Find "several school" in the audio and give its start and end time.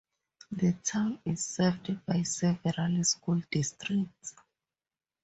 2.23-3.39